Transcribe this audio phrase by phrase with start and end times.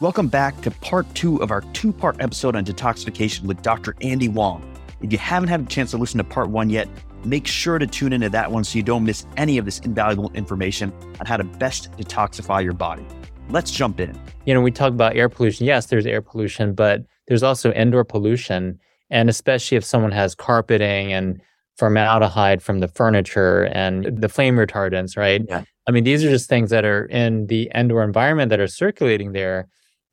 [0.00, 3.96] Welcome back to part two of our two part episode on detoxification with Dr.
[4.00, 4.62] Andy Wong.
[5.00, 6.88] If you haven't had a chance to listen to part one yet,
[7.24, 10.30] make sure to tune into that one so you don't miss any of this invaluable
[10.34, 13.04] information on how to best detoxify your body.
[13.50, 14.16] Let's jump in.
[14.44, 15.66] You know, we talk about air pollution.
[15.66, 18.78] Yes, there's air pollution, but there's also indoor pollution.
[19.10, 21.40] And especially if someone has carpeting and
[21.76, 25.42] formaldehyde from the furniture and the flame retardants, right?
[25.48, 25.64] Yeah.
[25.88, 29.32] I mean, these are just things that are in the indoor environment that are circulating
[29.32, 29.66] there.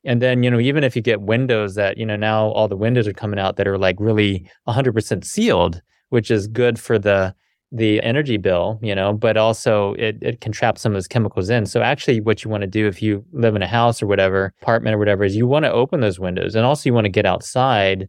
[0.06, 2.76] And then, you know, even if you get windows that, you know, now all the
[2.76, 7.34] windows are coming out that are like really 100% sealed, which is good for the
[7.72, 11.50] the energy bill, you know, but also it, it can trap some of those chemicals
[11.50, 11.66] in.
[11.66, 14.54] So actually what you want to do if you live in a house or whatever,
[14.62, 17.10] apartment or whatever, is you want to open those windows and also you want to
[17.10, 18.08] get outside.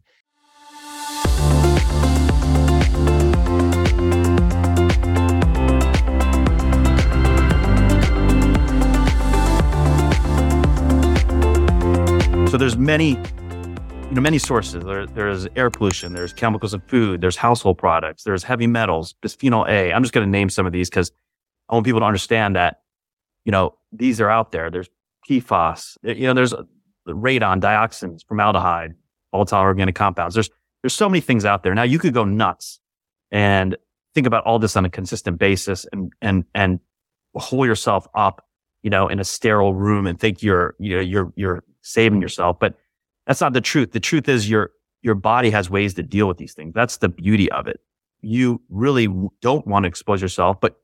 [12.48, 14.82] So there's many, you know, many sources.
[14.82, 19.68] There, there's air pollution, there's chemicals in food, there's household products, there's heavy metals, bisphenol
[19.68, 19.92] A.
[19.92, 21.12] I'm just going to name some of these because
[21.68, 22.80] I want people to understand that,
[23.44, 24.70] you know, these are out there.
[24.70, 24.88] There's
[25.28, 26.62] PFAS, you know, there's uh,
[27.06, 28.94] radon, dioxins, formaldehyde,
[29.30, 30.34] volatile organic compounds.
[30.34, 30.48] There's
[30.82, 31.74] there's so many things out there.
[31.74, 32.80] Now you could go nuts
[33.30, 33.76] and
[34.14, 36.80] think about all this on a consistent basis and and and
[37.34, 38.46] hole yourself up,
[38.82, 42.58] you know, in a sterile room and think you're you know you're you're saving yourself.
[42.58, 42.74] But
[43.26, 43.92] that's not the truth.
[43.92, 44.70] The truth is your
[45.02, 46.74] your body has ways to deal with these things.
[46.74, 47.80] That's the beauty of it.
[48.20, 49.08] You really
[49.40, 50.76] don't want to expose yourself, but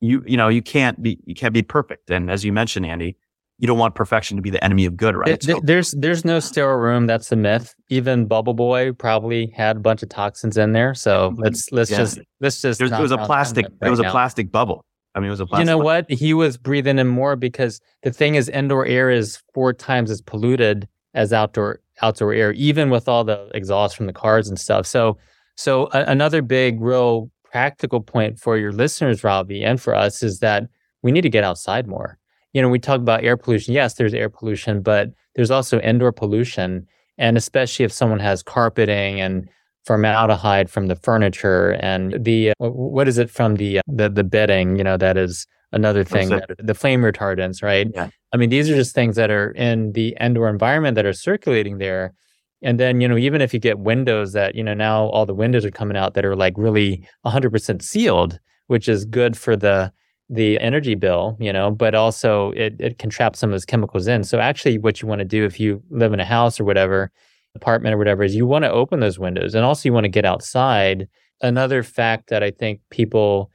[0.00, 2.10] you you know you can't be you can't be perfect.
[2.10, 3.16] And as you mentioned, Andy,
[3.58, 5.40] you don't want perfection to be the enemy of good, right?
[5.40, 7.06] Th- there's there's no sterile room.
[7.06, 7.74] That's a myth.
[7.88, 10.94] Even Bubble Boy probably had a bunch of toxins in there.
[10.94, 11.42] So mm-hmm.
[11.42, 11.98] let's let's Yeah.
[11.98, 12.78] just let's just.
[12.78, 13.66] There's, it was a plastic.
[13.80, 14.84] it was a plastic bubble.
[15.14, 16.10] I mean, it was a You know what?
[16.10, 20.20] He was breathing in more because the thing is, indoor air is four times as
[20.20, 24.86] polluted as outdoor outdoor air, even with all the exhaust from the cars and stuff.
[24.86, 25.16] So,
[25.56, 30.40] so a- another big, real practical point for your listeners, Robbie, and for us is
[30.40, 30.64] that
[31.02, 32.18] we need to get outside more.
[32.52, 33.74] You know, we talk about air pollution.
[33.74, 36.86] Yes, there's air pollution, but there's also indoor pollution,
[37.18, 39.48] and especially if someone has carpeting and
[39.84, 44.24] formaldehyde from the furniture and the uh, what is it from the uh, the the
[44.24, 44.76] bedding?
[44.76, 46.30] You know, that is another thing.
[46.30, 47.88] That, the flame retardants, right?
[47.94, 48.08] Yeah.
[48.32, 51.78] I mean, these are just things that are in the indoor environment that are circulating
[51.78, 52.14] there.
[52.62, 55.34] And then, you know, even if you get windows that, you know, now all the
[55.34, 59.92] windows are coming out that are like really 100% sealed, which is good for the
[60.30, 64.06] the energy bill, you know, but also it, it can trap some of those chemicals
[64.06, 64.24] in.
[64.24, 67.12] So actually what you want to do if you live in a house or whatever,
[67.54, 70.10] apartment or whatever, is you want to open those windows and also you want to
[70.10, 71.08] get outside.
[71.40, 73.50] Another fact that I think people,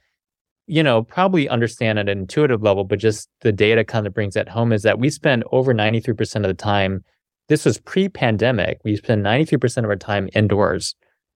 [0.66, 4.34] you know, probably understand at an intuitive level, but just the data kind of brings
[4.34, 7.04] that home is that we spend over 93% of the time.
[7.48, 8.78] This was pre pandemic.
[8.84, 10.94] We spend 93% of our time indoors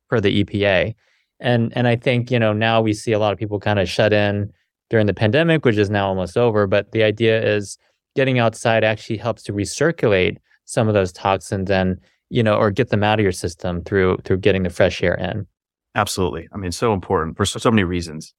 [0.09, 0.95] per the EPA.
[1.41, 3.89] And and I think, you know, now we see a lot of people kind of
[3.89, 4.51] shut in
[4.91, 6.67] during the pandemic, which is now almost over.
[6.67, 7.77] But the idea is
[8.15, 11.99] getting outside actually helps to recirculate some of those toxins and,
[12.35, 15.15] you know, or get them out of your system through through getting the fresh air
[15.15, 15.47] in.
[15.95, 16.49] Absolutely.
[16.53, 18.35] I mean, so important for so, so many reasons.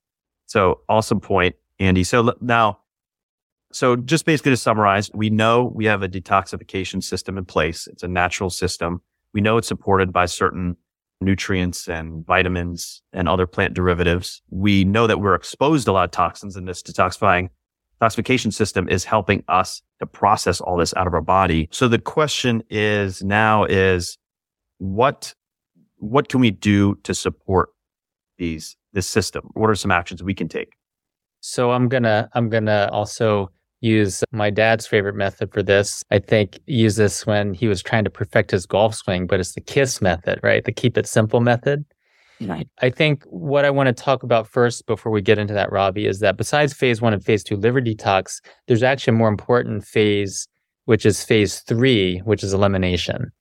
[0.47, 2.03] So awesome point, Andy.
[2.03, 2.79] So l- now,
[3.72, 7.88] so just basically to summarize, we know we have a detoxification system in place.
[7.88, 9.01] It's a natural system.
[9.34, 10.75] We know it's supported by certain
[11.22, 14.41] nutrients and vitamins and other plant derivatives.
[14.50, 17.47] We know that we're exposed to a lot of toxins in this detoxifying
[18.01, 21.67] detoxification system is helping us to process all this out of our body.
[21.72, 24.17] So the question is now is
[24.78, 25.33] what
[25.97, 27.69] what can we do to support
[28.38, 29.50] these this system?
[29.53, 30.73] What are some actions we can take?
[31.41, 33.51] So I'm gonna I'm gonna also
[33.81, 36.03] use my dad's favorite method for this.
[36.09, 39.53] I think use this when he was trying to perfect his golf swing, but it's
[39.53, 40.63] the KISS method, right?
[40.63, 41.85] The keep it simple method.
[42.81, 46.06] I think what I want to talk about first before we get into that, Robbie,
[46.06, 49.85] is that besides phase one and phase two liver detox, there's actually a more important
[49.85, 50.47] phase,
[50.85, 53.32] which is phase three, which is elimination.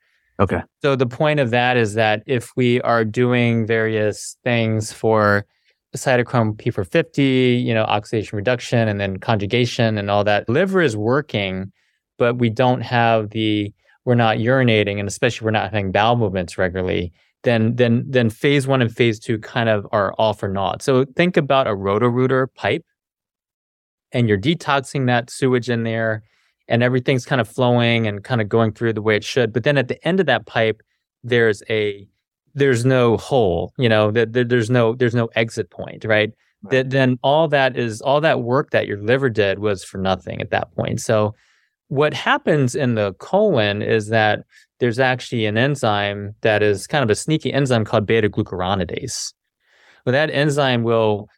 [0.40, 0.60] Okay.
[0.82, 5.46] So the point of that is that if we are doing various things for
[5.96, 11.72] cytochrome P450, you know, oxidation reduction and then conjugation and all that, liver is working,
[12.18, 13.72] but we don't have the
[14.04, 17.12] we're not urinating and especially we're not having bowel movements regularly,
[17.44, 20.82] then then then phase one and phase two kind of are all for naught.
[20.82, 22.84] So think about a roto-rooter pipe
[24.12, 26.22] and you're detoxing that sewage in there
[26.68, 29.52] and everything's kind of flowing and kind of going through the way it should.
[29.52, 30.82] But then at the end of that pipe,
[31.22, 32.08] there's a
[32.54, 36.32] there's no hole, you know, that there, there's no there's no exit point, right?
[36.70, 40.40] That then all that is all that work that your liver did was for nothing
[40.40, 41.00] at that point.
[41.00, 41.34] So
[41.88, 44.44] what happens in the colon is that
[44.84, 49.32] there's actually an enzyme that is kind of a sneaky enzyme called beta glucuronidase.
[50.04, 51.30] Well, that enzyme will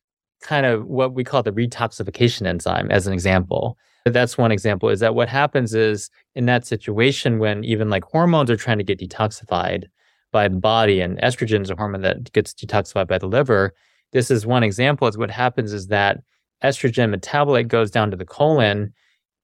[0.43, 3.79] kind of what we call the retoxification enzyme, as an example.
[4.05, 8.51] That's one example is that what happens is in that situation when even like hormones
[8.51, 9.85] are trying to get detoxified
[10.33, 13.75] by the body and estrogen is a hormone that gets detoxified by the liver.
[14.13, 16.19] This is one example is what happens is that
[16.65, 18.93] estrogen metabolite goes down to the colon.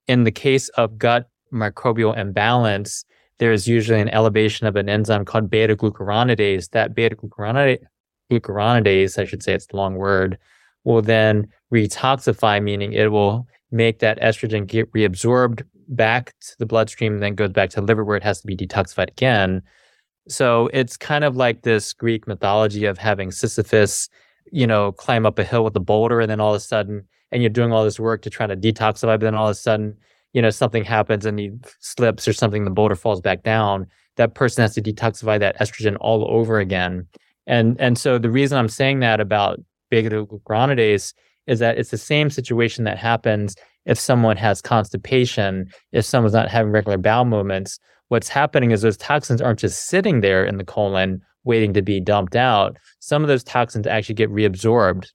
[0.09, 3.05] In the case of gut microbial imbalance,
[3.43, 6.71] there is usually an elevation of an enzyme called beta glucuronidase.
[6.71, 10.39] That beta glucuronidase, I should say it's the long word,
[10.85, 17.15] will then retoxify, meaning it will make that estrogen get reabsorbed back to the bloodstream
[17.15, 19.61] and then goes back to the liver where it has to be detoxified again.
[20.29, 24.09] So it's kind of like this Greek mythology of having Sisyphus,
[24.53, 27.09] you know, climb up a hill with a boulder and then all of a sudden,
[27.33, 29.57] and you're doing all this work to try to detoxify, but then all of a
[29.57, 29.97] sudden,
[30.33, 33.87] you know, something happens and he slips or something, the boulder falls back down.
[34.17, 37.07] That person has to detoxify that estrogen all over again.
[37.47, 41.13] And and so the reason I'm saying that about beta glucuronidase
[41.47, 46.49] is that it's the same situation that happens if someone has constipation, if someone's not
[46.49, 47.79] having regular bowel movements.
[48.09, 52.01] What's happening is those toxins aren't just sitting there in the colon waiting to be
[52.01, 52.77] dumped out.
[53.01, 55.07] Some of those toxins actually get reabsorbed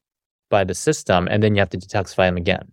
[0.50, 2.72] by the system, and then you have to detoxify them again.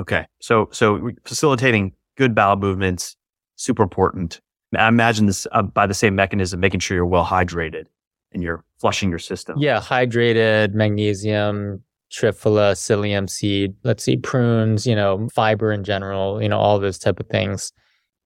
[0.00, 3.16] Okay, so so facilitating good bowel movements
[3.56, 4.40] super important.
[4.76, 7.84] I imagine this uh, by the same mechanism, making sure you're well hydrated
[8.32, 9.58] and you're flushing your system.
[9.58, 16.48] Yeah, hydrated, magnesium, triphala, psyllium seed, let's see, prunes, you know, fiber in general, you
[16.48, 17.72] know, all those type of things.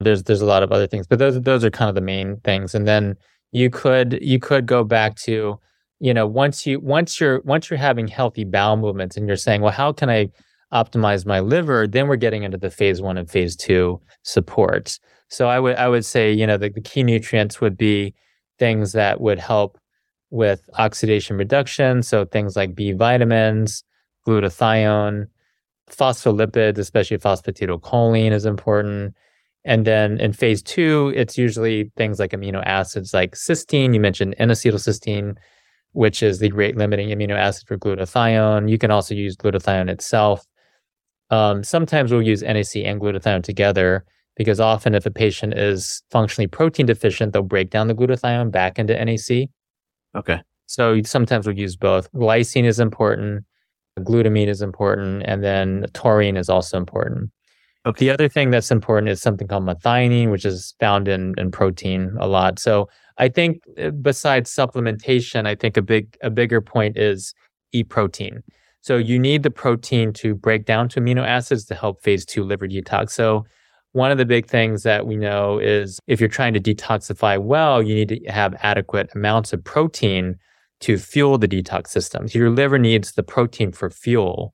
[0.01, 2.37] There's there's a lot of other things, but those those are kind of the main
[2.45, 2.75] things.
[2.75, 3.17] And then
[3.53, 5.59] you could you could go back to,
[5.99, 9.61] you know, once you once you're once you're having healthy bowel movements and you're saying,
[9.61, 10.29] well, how can I
[10.75, 11.87] optimize my liver?
[11.87, 15.01] Then we're getting into the phase one and phase two supports.
[15.29, 18.15] So I would I would say, you know, the, the key nutrients would be
[18.59, 19.79] things that would help
[20.31, 22.03] with oxidation reduction.
[22.03, 23.85] So things like B vitamins,
[24.27, 25.27] glutathione,
[25.91, 29.15] phospholipids, especially phosphatidylcholine is important.
[29.65, 33.95] And then in phase two, it's usually things like amino acids like cysteine.
[33.95, 35.37] You mentioned N-acetylcysteine,
[35.93, 38.69] which is the rate limiting amino acid for glutathione.
[38.69, 40.45] You can also use glutathione itself.
[41.31, 44.05] Um, sometimes we'll use NAC and glutathione together
[44.37, 48.79] because often if a patient is functionally protein deficient, they'll break down the glutathione back
[48.79, 49.49] into NAC.
[50.15, 50.41] Okay.
[50.67, 52.11] So sometimes we'll use both.
[52.13, 53.45] Glycine is important,
[54.01, 57.31] glutamine is important, and then taurine is also important.
[57.87, 58.07] Okay.
[58.07, 62.17] The other thing that's important is something called methionine, which is found in, in protein
[62.19, 62.59] a lot.
[62.59, 62.89] So
[63.19, 67.35] I think uh, besides supplementation, I think a big a bigger point is
[67.73, 68.43] eat protein.
[68.85, 72.45] So you need the protein to break down to amino acids to help phase two
[72.45, 73.13] liver detox.
[73.13, 73.47] So
[73.93, 77.83] one of the big things that we know is if you're trying to detoxify well,
[77.83, 80.37] you need to have adequate amounts of protein
[80.81, 82.29] to fuel the detox system.
[82.29, 84.53] So your liver needs the protein for fuel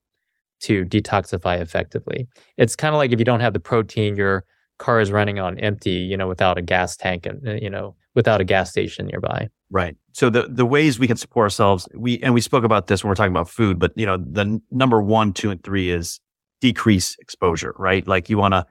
[0.60, 2.28] to detoxify effectively.
[2.56, 4.44] It's kind of like if you don't have the protein, your
[4.78, 7.96] car is running on empty, you know, without a gas tank and uh, you know,
[8.14, 9.48] without a gas station nearby.
[9.70, 9.96] Right.
[10.12, 13.08] So the the ways we can support ourselves, we and we spoke about this when
[13.08, 16.20] we're talking about food, but you know, the n- number 1, 2 and 3 is
[16.60, 18.06] decrease exposure, right?
[18.06, 18.66] Like you want to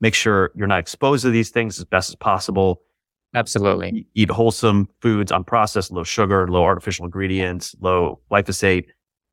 [0.00, 2.82] make sure you're not exposed to these things as best as possible.
[3.34, 4.06] Absolutely.
[4.14, 8.86] Eat wholesome foods, unprocessed, low sugar, low artificial ingredients, low glyphosate,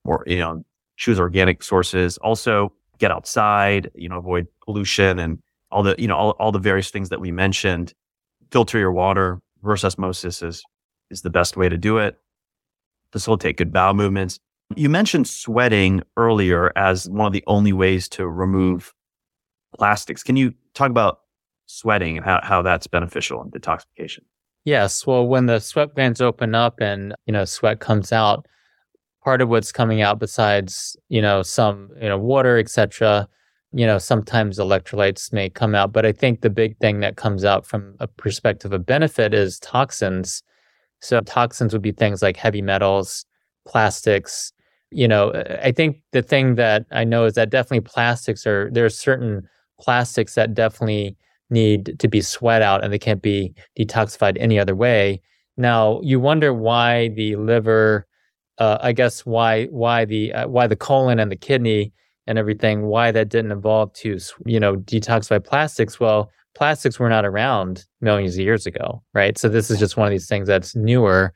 [0.06, 0.64] or, you know,
[0.96, 2.18] choose organic sources.
[2.20, 5.40] Also get outside, you know, avoid pollution and
[5.72, 7.94] all the, you know, all, all the various things that we mentioned.
[8.52, 9.42] Filter your water.
[9.62, 10.64] Reverse osmosis is,
[11.10, 12.20] is the best way to do it.
[13.12, 14.40] Facilitate good bowel movements.
[14.76, 18.94] You mentioned sweating earlier as one of the only ways to remove
[19.76, 20.24] plastics.
[20.24, 21.22] Can you talk about
[21.66, 24.20] sweating and how, how that's beneficial in detoxification?
[24.66, 25.08] Yes.
[25.08, 28.46] Well, when the sweat glands open up and, you know, sweat comes out,
[29.24, 33.28] part of what's coming out besides, you know, some, you know, water, etc.,
[33.72, 35.92] you know, sometimes electrolytes may come out.
[35.92, 39.60] But I think the big thing that comes out from a perspective of benefit is
[39.60, 40.44] toxins.
[41.02, 43.26] So toxins would be things like heavy metals,
[43.68, 44.52] plastics.
[44.92, 48.86] You know, I think the thing that I know is that definitely plastics are, there
[48.86, 49.48] are certain
[49.80, 51.16] plastics that definitely
[51.50, 55.22] need to be sweat out and they can't be detoxified any other way.
[55.58, 58.08] Now, you wonder why the liver,
[58.58, 61.94] uh, I guess why why the uh, why the colon and the kidney
[62.28, 66.00] and everything, why that didn't evolve to you know detoxify plastics.
[66.00, 69.38] Well, plastics were not around millions of years ago, right?
[69.38, 71.34] So this is just one of these things that's newer.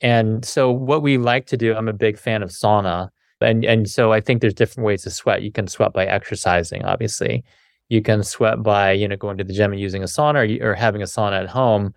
[0.00, 3.10] And so what we like to do, I'm a big fan of sauna.
[3.40, 5.42] And and so I think there's different ways to sweat.
[5.42, 7.44] You can sweat by exercising, obviously.
[7.88, 10.70] You can sweat by, you know, going to the gym and using a sauna or,
[10.70, 11.94] or having a sauna at home.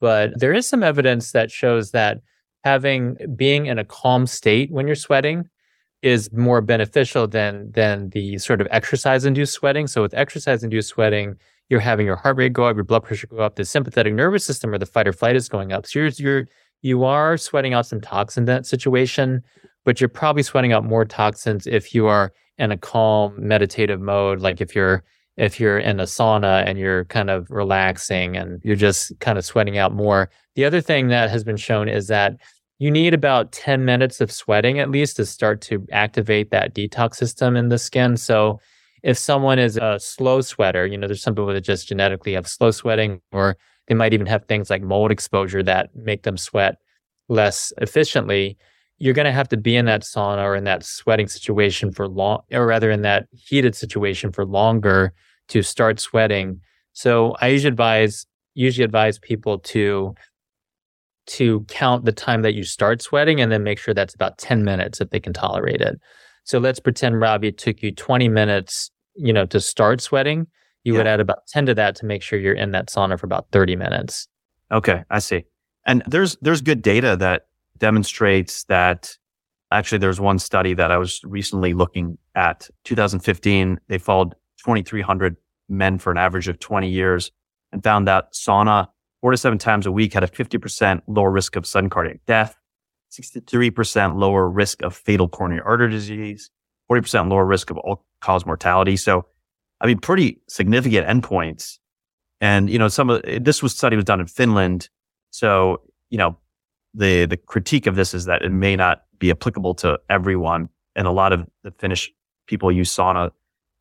[0.00, 2.20] But there is some evidence that shows that
[2.64, 5.48] having being in a calm state when you're sweating
[6.02, 9.86] is more beneficial than than the sort of exercise induced sweating.
[9.86, 11.36] So with exercise induced sweating,
[11.68, 14.44] you're having your heart rate go up, your blood pressure go up, the sympathetic nervous
[14.44, 15.86] system or the fight or flight is going up.
[15.86, 16.48] So you're you're
[16.82, 19.42] you are sweating out some toxins in that situation,
[19.84, 24.40] but you're probably sweating out more toxins if you are in a calm meditative mode,
[24.40, 25.04] like if you're
[25.36, 29.44] if you're in a sauna and you're kind of relaxing and you're just kind of
[29.44, 30.30] sweating out more.
[30.56, 32.36] The other thing that has been shown is that
[32.78, 37.14] you need about 10 minutes of sweating at least to start to activate that detox
[37.14, 38.16] system in the skin.
[38.16, 38.60] So
[39.02, 42.46] if someone is a slow sweater, you know, there's some people that just genetically have
[42.46, 43.56] slow sweating, or
[43.88, 46.76] they might even have things like mold exposure that make them sweat
[47.28, 48.56] less efficiently.
[48.98, 52.06] You're going to have to be in that sauna or in that sweating situation for
[52.06, 55.12] long, or rather in that heated situation for longer
[55.48, 56.60] to start sweating.
[56.92, 60.14] So I usually advise usually advise people to
[61.24, 64.64] to count the time that you start sweating and then make sure that's about 10
[64.64, 66.00] minutes if they can tolerate it.
[66.44, 70.46] So let's pretend, Ravi, it took you 20 minutes, you know, to start sweating.
[70.84, 70.98] You yeah.
[70.98, 73.46] would add about 10 to that to make sure you're in that sauna for about
[73.52, 74.26] 30 minutes.
[74.72, 75.44] Okay, I see.
[75.86, 77.46] And there's there's good data that
[77.78, 79.16] demonstrates that
[79.70, 85.36] actually there's one study that I was recently looking at 2015 they followed 2300
[85.68, 87.32] men for an average of 20 years
[87.72, 88.88] and found that sauna
[89.22, 92.56] four to seven times a week had a 50% lower risk of sudden cardiac death,
[93.12, 96.50] 63% lower risk of fatal coronary artery disease,
[96.90, 98.96] 40% lower risk of all cause mortality.
[98.96, 99.26] So,
[99.80, 101.78] I mean, pretty significant endpoints.
[102.40, 104.88] And, you know, some of this was study was done in Finland.
[105.30, 106.38] So, you know,
[106.94, 110.68] the, the critique of this is that it may not be applicable to everyone.
[110.96, 112.10] And a lot of the Finnish
[112.46, 113.30] people use sauna,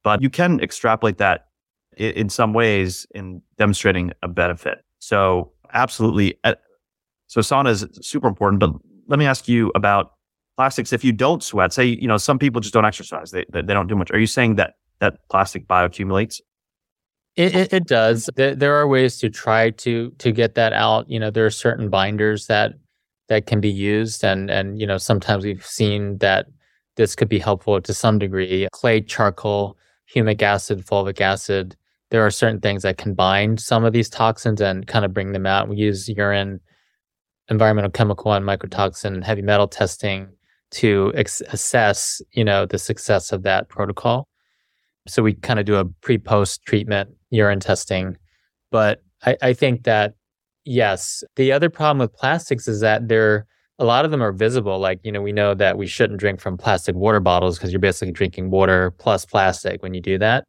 [0.04, 1.48] but you can extrapolate that
[1.98, 4.84] in, in some ways in demonstrating a benefit.
[5.00, 6.38] So absolutely.
[6.44, 6.56] Uh,
[7.28, 8.72] so sauna is super important, but
[9.12, 10.14] let me ask you about
[10.58, 10.92] plastics.
[10.94, 13.32] If you don't sweat, say, you know, some people just don't exercise.
[13.32, 14.10] They, they, don't do much.
[14.12, 16.42] Are you saying that that plastic bioaccumulates?
[17.36, 18.30] It, it, it does.
[18.36, 21.10] There are ways to try to to get that out.
[21.10, 22.74] You know, there are certain binders that
[23.28, 26.48] that can be used, and and you know sometimes we've seen that
[26.98, 28.68] this could be helpful to some degree.
[28.72, 29.78] Clay, charcoal,
[30.14, 31.76] humic acid, fulvic acid,
[32.12, 35.32] there are certain things that can bind some of these toxins and kind of bring
[35.32, 35.70] them out.
[35.70, 36.60] We use urine,
[37.52, 40.30] environmental chemical and mycotoxin, heavy metal testing
[40.72, 44.28] to ex- assess, you know, the success of that protocol.
[45.08, 48.18] So we kind of do a pre-post treatment urine testing.
[48.72, 50.16] But I, I think that
[50.66, 53.46] yes, the other problem with plastics is that they're
[53.80, 54.78] a lot of them are visible.
[54.78, 57.80] Like, you know, we know that we shouldn't drink from plastic water bottles because you're
[57.80, 60.44] basically drinking water plus plastic when you do that.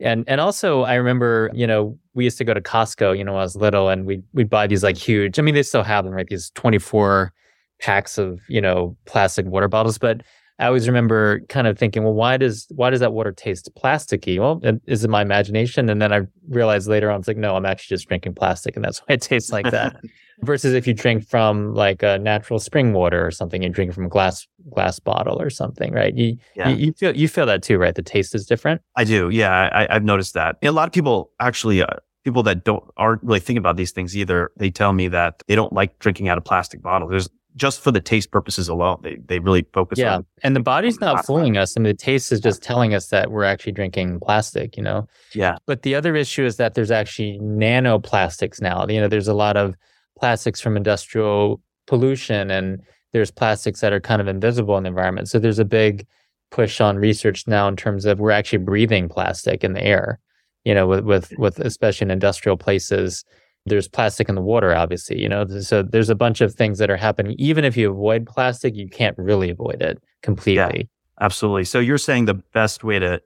[0.00, 3.32] And and also I remember, you know, we used to go to Costco, you know,
[3.32, 5.82] when I was little and we'd we'd buy these like huge, I mean, they still
[5.82, 6.26] have them, right?
[6.26, 7.32] These 24
[7.80, 9.98] packs of, you know, plastic water bottles.
[9.98, 10.22] But
[10.58, 14.38] I always remember kind of thinking, well, why does why does that water taste plasticky?
[14.38, 15.88] Well, is it my imagination?
[15.88, 18.84] And then I realized later on, it's like, no, I'm actually just drinking plastic, and
[18.84, 19.96] that's why it tastes like that.
[20.42, 24.06] Versus if you drink from like a natural spring water or something, you drink from
[24.06, 26.14] a glass glass bottle or something, right?
[26.14, 26.68] You, yeah.
[26.68, 27.94] you, you feel you feel that too, right?
[27.94, 28.82] The taste is different.
[28.96, 29.70] I do, yeah.
[29.72, 30.56] I, have noticed that.
[30.62, 31.82] A lot of people actually.
[31.82, 31.86] Uh,
[32.24, 34.50] people that don't aren't really thinking about these things either.
[34.56, 37.10] They tell me that they don't like drinking out of plastic bottles.
[37.10, 38.98] There's just for the taste purposes alone.
[39.02, 40.16] They they really focus yeah.
[40.16, 40.26] on.
[40.42, 41.74] And the body's not fooling us.
[41.76, 44.76] I mean, the taste is just telling us that we're actually drinking plastic.
[44.76, 45.08] You know.
[45.34, 45.56] Yeah.
[45.66, 48.86] But the other issue is that there's actually nanoplastics now.
[48.88, 49.74] You know, there's a lot of
[50.16, 52.82] plastics from industrial pollution, and
[53.12, 55.28] there's plastics that are kind of invisible in the environment.
[55.28, 56.06] So there's a big
[56.50, 60.20] push on research now in terms of we're actually breathing plastic in the air.
[60.64, 61.38] You know, with with mm.
[61.38, 63.24] with especially in industrial places
[63.66, 66.88] there's plastic in the water, obviously, you know, so there's a bunch of things that
[66.88, 67.34] are happening.
[67.36, 70.88] Even if you avoid plastic, you can't really avoid it completely.
[70.88, 71.64] Yeah, absolutely.
[71.64, 73.20] So you're saying the best way to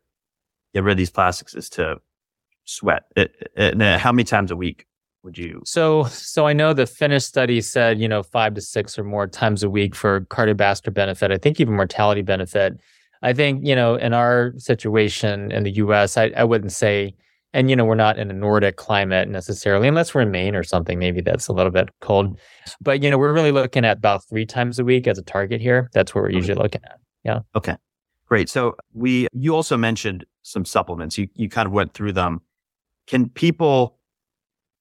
[0.72, 1.96] get rid of these plastics is to
[2.64, 3.04] sweat.
[3.16, 4.86] It, it, it, how many times a week
[5.22, 5.62] would you?
[5.64, 9.26] So, so I know the Finnish study said, you know, five to six or more
[9.26, 11.30] times a week for cardiovascular benefit.
[11.30, 12.80] I think even mortality benefit.
[13.22, 17.14] I think, you know, in our situation in the US, I, I wouldn't say
[17.52, 20.62] and you know we're not in a nordic climate necessarily unless we're in maine or
[20.62, 22.38] something maybe that's a little bit cold.
[22.80, 25.60] But you know we're really looking at about three times a week as a target
[25.60, 25.90] here.
[25.92, 26.98] That's what we're usually looking at.
[27.24, 27.40] Yeah.
[27.54, 27.76] Okay.
[28.26, 28.48] Great.
[28.48, 31.18] So we you also mentioned some supplements.
[31.18, 32.40] You you kind of went through them.
[33.06, 33.98] Can people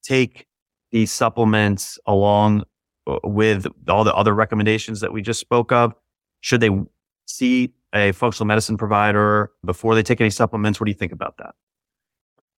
[0.02, 0.46] take
[0.92, 2.64] these supplements along
[3.06, 5.94] uh, with all the other recommendations that we just spoke of?
[6.40, 6.70] Should they
[7.26, 10.80] see a functional medicine provider before they take any supplements?
[10.80, 11.54] What do you think about that?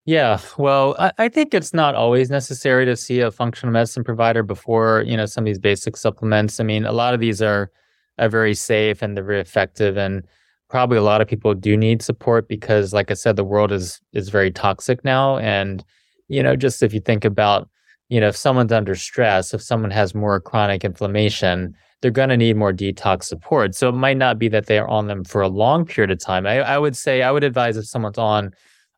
[0.04, 4.42] Yeah, well, I, I, think it's not always necessary to see a functional medicine provider
[4.42, 6.58] before you know some of these basic supplements.
[6.58, 7.70] I mean, a lot of these are
[8.18, 10.26] are very safe and they're very effective, and
[10.68, 14.00] probably a lot of people do need support because, like I said, the world is
[14.12, 15.84] is very toxic now, and
[16.32, 17.68] you know, just if you think about
[18.12, 22.36] you know, if someone's under stress, if someone has more chronic inflammation, they're going to
[22.36, 23.74] need more detox support.
[23.74, 26.18] So it might not be that they are on them for a long period of
[26.18, 26.46] time.
[26.46, 28.50] I, I would say I would advise if someone's on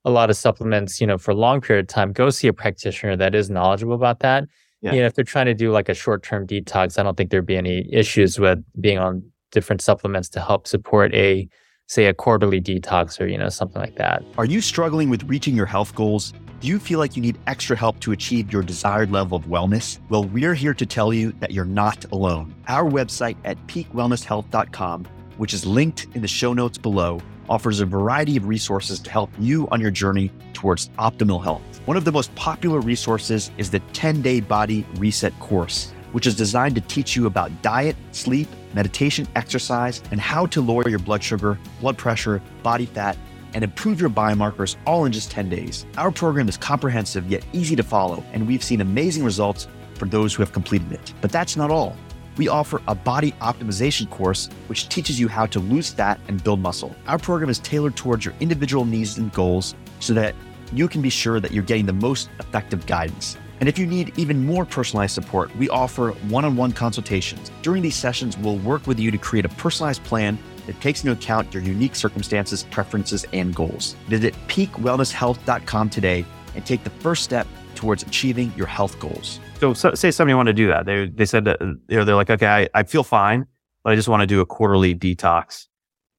[0.04, 2.52] a lot of supplements, you know, for a long period of time, go see a
[2.52, 4.46] practitioner that is knowledgeable about that.
[4.80, 4.94] Yeah.
[4.94, 7.30] You know, if they're trying to do like a short term detox, I don't think
[7.30, 9.22] there'd be any issues with being on
[9.52, 11.48] different supplements to help support a,
[11.86, 14.24] say, a quarterly detox or, you know, something like that.
[14.38, 16.32] Are you struggling with reaching your health goals?
[16.60, 19.98] Do you feel like you need extra help to achieve your desired level of wellness?
[20.08, 22.54] Well, we're here to tell you that you're not alone.
[22.68, 25.04] Our website at peakwellnesshealth.com,
[25.36, 29.30] which is linked in the show notes below, offers a variety of resources to help
[29.38, 31.62] you on your journey towards optimal health.
[31.84, 36.34] One of the most popular resources is the 10 day body reset course, which is
[36.34, 41.22] designed to teach you about diet, sleep, meditation, exercise, and how to lower your blood
[41.22, 43.16] sugar, blood pressure, body fat,
[43.54, 45.86] and improve your biomarkers all in just 10 days.
[45.96, 50.34] Our program is comprehensive yet easy to follow, and we've seen amazing results for those
[50.34, 51.14] who have completed it.
[51.20, 51.96] But that's not all
[52.36, 56.60] we offer a body optimization course which teaches you how to lose fat and build
[56.60, 56.94] muscle.
[57.06, 60.34] Our program is tailored towards your individual needs and goals so that
[60.72, 63.36] you can be sure that you're getting the most effective guidance.
[63.60, 67.50] And if you need even more personalized support, we offer one on one consultations.
[67.62, 71.12] During these sessions, we'll work with you to create a personalized plan that takes into
[71.12, 73.96] account your unique circumstances, preferences, and goals.
[74.08, 79.40] Visit peakwellnesshealth.com today and take the first step towards achieving your health goals.
[79.60, 80.86] So, so say somebody wanted to do that.
[80.86, 83.46] They they said that you know, they're like, okay, I, I feel fine,
[83.82, 85.66] but I just want to do a quarterly detox.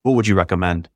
[0.03, 0.89] What would you recommend?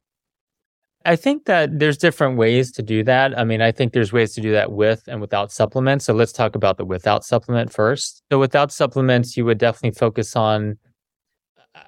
[1.05, 3.37] I think that there's different ways to do that.
[3.37, 6.05] I mean, I think there's ways to do that with and without supplements.
[6.05, 8.21] So let's talk about the without supplement first.
[8.31, 10.77] So without supplements, you would definitely focus on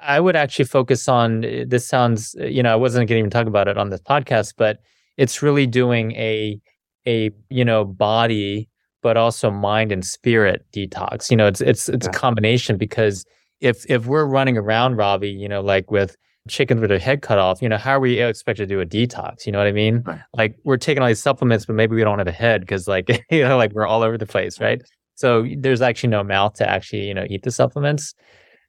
[0.02, 3.20] I would actually focus on eh, this sounds, eh, you know, I wasn't going to
[3.20, 4.80] even talk about it on this podcast, but
[5.18, 6.60] it's really doing a
[7.08, 8.70] a, you know, body
[9.02, 11.30] but also mind and spirit detox.
[11.30, 12.12] You know, it's it's it's yeah.
[12.12, 13.26] a combination because
[13.60, 16.16] if if we're running around, Ravi, you know, like with
[16.48, 18.86] chickens with their head cut off, you know, how are we expected to do a
[18.86, 19.46] detox?
[19.46, 20.04] You know what I mean?
[20.06, 20.20] Right.
[20.34, 23.26] Like we're taking all these supplements, but maybe we don't have a head because like
[23.32, 24.82] you know, like we're all over the place, right?
[25.16, 28.14] So there's actually no mouth to actually, you know, eat the supplements.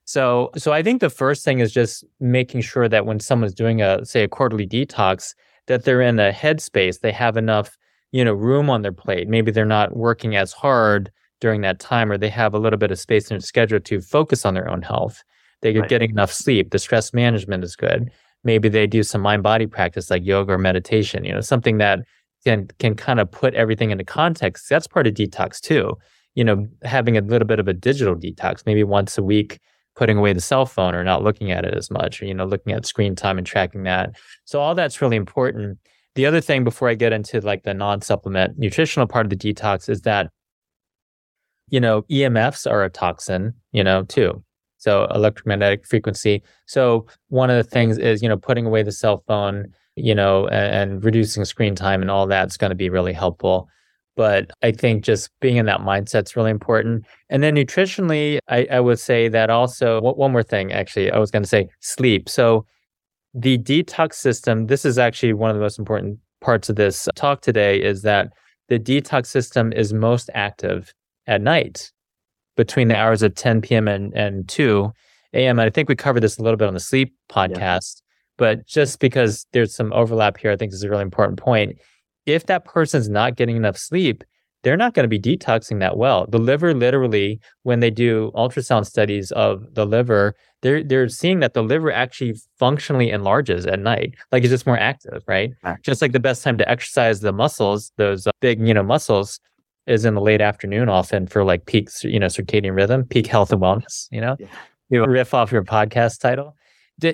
[0.05, 3.81] So so I think the first thing is just making sure that when someone's doing
[3.81, 5.33] a say a quarterly detox,
[5.67, 7.77] that they're in a headspace, they have enough
[8.13, 12.09] you know room on their plate maybe they're not working as hard during that time
[12.09, 14.69] or they have a little bit of space in their schedule to focus on their
[14.69, 15.21] own health
[15.63, 15.89] they're right.
[15.89, 18.11] getting enough sleep the stress management is good.
[18.43, 21.99] Maybe they do some mind body practice like yoga or meditation you know something that
[22.45, 24.69] can can kind of put everything into context.
[24.69, 25.97] That's part of detox too.
[26.35, 29.59] You know having a little bit of a digital detox maybe once a week
[29.95, 32.45] putting away the cell phone or not looking at it as much or you know
[32.45, 34.15] looking at screen time and tracking that.
[34.45, 35.79] So all that's really important.
[36.15, 39.89] The other thing before I get into like the non-supplement nutritional part of the detox
[39.89, 40.29] is that
[41.69, 44.43] you know, EMFs are a toxin, you know, too.
[44.83, 46.43] So electromagnetic frequency.
[46.65, 50.47] So one of the things is, you know, putting away the cell phone, you know,
[50.47, 53.69] and, and reducing screen time and all that's going to be really helpful.
[54.17, 57.05] But I think just being in that mindset is really important.
[57.29, 61.31] And then nutritionally, I, I would say that also one more thing, actually, I was
[61.31, 62.27] going to say sleep.
[62.27, 62.65] So
[63.33, 67.41] the detox system, this is actually one of the most important parts of this talk
[67.41, 68.33] today, is that
[68.67, 70.93] the detox system is most active
[71.25, 71.91] at night
[72.55, 73.87] between the hours of 10 p.m.
[73.87, 74.91] and, and 2
[75.33, 75.59] a.m.
[75.59, 78.01] And I think we covered this a little bit on the sleep podcast, yeah.
[78.37, 81.77] but just because there's some overlap here, I think this is a really important point.
[82.25, 84.23] If that person's not getting enough sleep,
[84.63, 86.25] they're not going to be detoxing that well.
[86.29, 91.53] The liver literally, when they do ultrasound studies of the liver, they're they're seeing that
[91.53, 95.51] the liver actually functionally enlarges at night, like it's just more active, right?
[95.83, 99.39] Just like the best time to exercise the muscles, those uh, big you know muscles,
[99.87, 103.51] is in the late afternoon, often for like peak you know circadian rhythm, peak health
[103.51, 104.07] and wellness.
[104.11, 104.47] You know, yeah.
[104.89, 106.55] you riff off your podcast title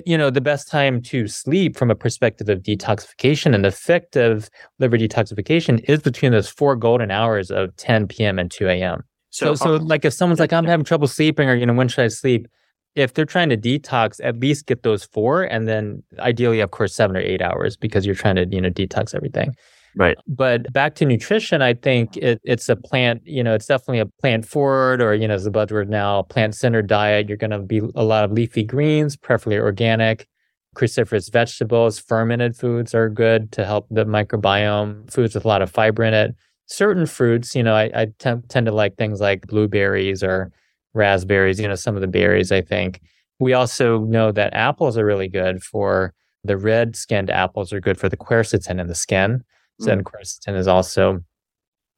[0.06, 4.98] you know the best time to sleep from a perspective of detoxification and effective liver
[4.98, 8.38] detoxification is between those four golden hours of 10 p.m.
[8.38, 9.02] and 2 a.m.
[9.30, 11.72] So, so, so uh, like if someone's like, I'm having trouble sleeping, or you know,
[11.72, 12.48] when should I sleep?
[12.96, 16.94] If they're trying to detox, at least get those four, and then ideally, of course,
[16.94, 19.54] seven or eight hours because you're trying to you know detox everything.
[19.96, 20.16] Right.
[20.26, 24.06] But back to nutrition, I think it, it's a plant, you know, it's definitely a
[24.06, 27.28] plant forward or, you know, as a buzzword now, plant centered diet.
[27.28, 30.28] You're going to be a lot of leafy greens, preferably organic.
[30.76, 35.70] cruciferous vegetables, fermented foods are good to help the microbiome, foods with a lot of
[35.70, 36.34] fiber in it.
[36.66, 40.52] Certain fruits, you know, I, I tend to like things like blueberries or
[40.94, 43.00] raspberries, you know, some of the berries, I think.
[43.40, 47.98] We also know that apples are really good for the red skinned apples are good
[47.98, 49.42] for the quercetin in the skin.
[49.80, 50.02] Mm.
[50.02, 51.20] quercetin is also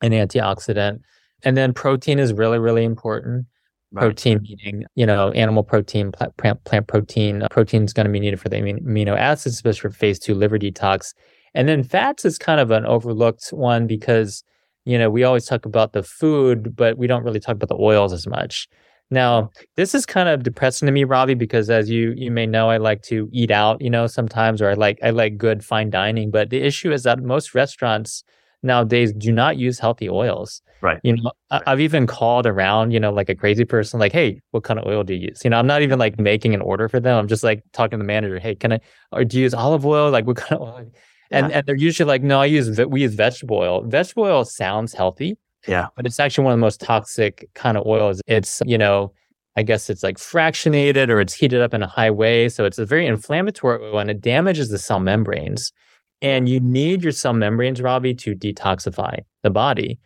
[0.03, 1.01] an antioxidant.
[1.45, 3.47] And then protein is really, really important.
[3.91, 4.03] Right.
[4.03, 7.47] Protein meaning, you know, animal protein, plant, plant protein.
[7.51, 10.59] Protein is going to be needed for the amino acids, especially for phase two liver
[10.59, 11.13] detox.
[11.55, 14.43] And then fats is kind of an overlooked one because,
[14.87, 17.79] you know, we always talk about the food, but we don't really talk about the
[17.79, 18.67] oils as much.
[19.13, 22.71] Now, this is kind of depressing to me, Robbie, because as you you may know,
[22.71, 25.91] I like to eat out, you know, sometimes, or I like I like good fine
[25.91, 26.31] dining.
[26.31, 28.25] But the issue is that most restaurants
[28.63, 30.63] nowadays do not use healthy oils.
[30.81, 30.99] Right.
[31.03, 31.63] You know, right.
[31.67, 34.87] I've even called around, you know, like a crazy person, like, hey, what kind of
[34.87, 35.43] oil do you use?
[35.45, 37.19] You know, I'm not even like making an order for them.
[37.19, 38.81] I'm just like talking to the manager, hey, can I,
[39.13, 40.11] or do you use olive oil?
[40.11, 40.91] Like, what kind of oil?
[41.31, 41.59] And, yeah.
[41.59, 43.83] and they're usually like, no, I use, we use vegetable oil.
[43.83, 45.37] Vegetable oil sounds healthy.
[45.67, 45.89] Yeah.
[45.97, 48.21] But it's actually one of the most toxic kind of oils.
[48.27, 49.13] It's, you know,
[49.57, 52.49] I guess it's like fractionated or it's heated up in a high way.
[52.49, 55.73] So it's a very inflammatory oil and it damages the cell membranes.
[56.21, 59.99] And you need your cell membranes, Ravi, to detoxify the body.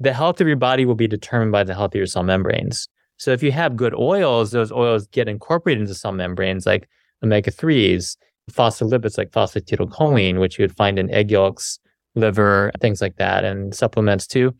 [0.00, 2.88] The health of your body will be determined by the health of your cell membranes.
[3.16, 6.88] So if you have good oils, those oils get incorporated into cell membranes like
[7.22, 8.16] omega 3s,
[8.50, 11.78] phospholipids like phosphatidylcholine, which you would find in egg yolks,
[12.14, 14.54] liver, things like that, and supplements too.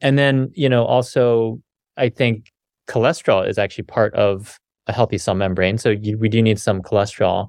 [0.00, 1.60] And then, you know, also,
[1.96, 2.50] I think
[2.88, 5.78] cholesterol is actually part of a healthy cell membrane.
[5.78, 7.48] So you, we do need some cholesterol.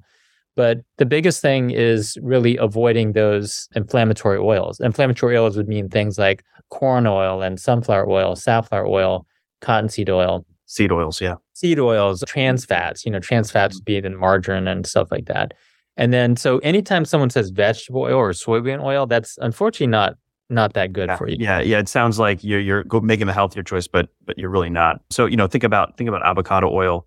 [0.55, 4.79] But the biggest thing is really avoiding those inflammatory oils.
[4.79, 9.25] Inflammatory oils would mean things like corn oil and sunflower oil, safflower oil,
[9.61, 10.45] cottonseed oil.
[10.65, 11.35] Seed oils, yeah.
[11.53, 15.25] Seed oils, trans fats, you know, trans fats would be in margarine and stuff like
[15.25, 15.53] that.
[15.99, 20.15] And then so anytime someone says vegetable oil or soybean oil, that's unfortunately not
[20.49, 21.35] not that good yeah, for you.
[21.37, 21.77] Yeah, yeah.
[21.77, 25.01] It sounds like you're you're making the healthier choice, but but you're really not.
[25.09, 27.05] So you know, think about think about avocado oil,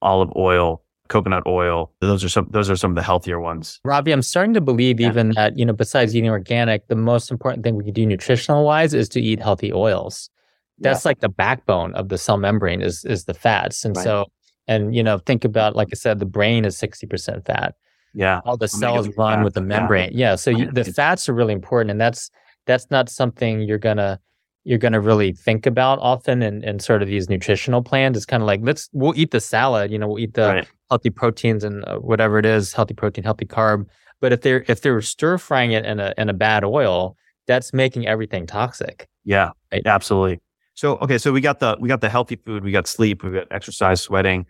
[0.00, 1.92] olive oil, coconut oil.
[2.00, 3.78] Those are some those are some of the healthier ones.
[3.84, 5.08] Robbie, I'm starting to believe yeah.
[5.08, 8.64] even that, you know, besides eating organic, the most important thing we can do nutritional
[8.64, 10.30] wise is to eat healthy oils.
[10.78, 11.10] That's yeah.
[11.10, 13.84] like the backbone of the cell membrane is is the fats.
[13.84, 14.02] And right.
[14.02, 14.24] so
[14.66, 17.74] and you know, think about like I said, the brain is 60% fat.
[18.14, 18.40] Yeah.
[18.44, 20.10] All the cells run with the membrane.
[20.12, 20.30] Yeah.
[20.30, 20.34] yeah.
[20.36, 21.90] So you, the fats are really important.
[21.90, 22.30] And that's
[22.66, 24.20] that's not something you're gonna
[24.64, 28.16] you're going to really think about often in, in sort of these nutritional plans.
[28.16, 30.68] It's kind of like, let's, we'll eat the salad, you know, we'll eat the right.
[30.90, 33.86] healthy proteins and uh, whatever it is, healthy protein, healthy carb.
[34.20, 37.72] But if they're, if they're stir frying it in a, in a bad oil, that's
[37.72, 39.08] making everything toxic.
[39.24, 39.82] Yeah, right?
[39.86, 40.40] absolutely.
[40.74, 41.16] So, okay.
[41.16, 44.02] So we got the, we got the healthy food, we got sleep, we got exercise,
[44.02, 44.46] sweating.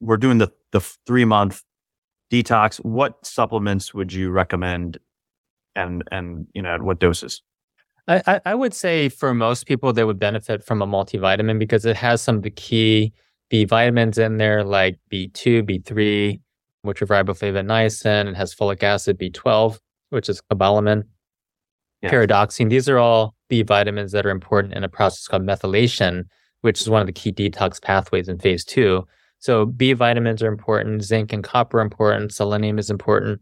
[0.00, 1.62] We're doing the, the three month
[2.32, 2.78] detox.
[2.78, 4.98] What supplements would you recommend
[5.76, 7.42] and, and, you know, at what doses?
[8.08, 11.96] I, I would say for most people, they would benefit from a multivitamin because it
[11.96, 13.12] has some of the key
[13.48, 16.40] B vitamins in there, like B2, B3,
[16.82, 18.26] which are riboflavin, niacin.
[18.26, 19.78] and has folic acid, B12,
[20.10, 21.04] which is cobalamin,
[22.02, 22.10] yeah.
[22.10, 22.70] pyridoxine.
[22.70, 26.24] These are all B vitamins that are important in a process called methylation,
[26.62, 29.06] which is one of the key detox pathways in phase two.
[29.42, 33.40] So B vitamins are important, zinc and copper are important, selenium is important.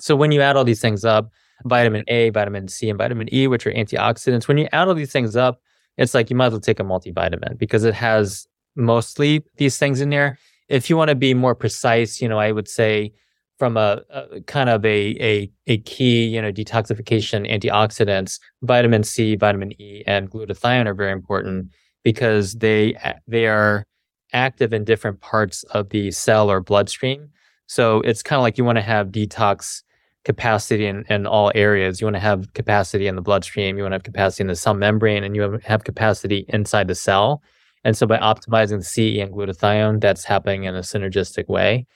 [0.00, 1.30] So when you add all these things up,
[1.66, 4.48] vitamin A, vitamin C, and vitamin E, which are antioxidants.
[4.48, 5.60] When you add all these things up,
[5.98, 10.00] it's like you might as well take a multivitamin because it has mostly these things
[10.00, 10.36] in there.
[10.68, 13.12] If you want to be more precise, you know, I would say
[13.56, 19.36] from a, a, kind of a, a a key, you know, detoxification antioxidants, vitamin C,
[19.36, 21.70] vitamin E, and glutathione are very important
[22.02, 22.98] because they
[23.28, 23.86] they are
[24.34, 27.30] active in different parts of the cell or bloodstream.
[27.66, 29.82] So it's kind of like you want to have detox
[30.24, 32.00] capacity in, in all areas.
[32.00, 34.56] You want to have capacity in the bloodstream, you want to have capacity in the
[34.56, 37.42] cell membrane, and you have, have capacity inside the cell.
[37.84, 41.86] And so by optimizing the CE and glutathione, that's happening in a synergistic way.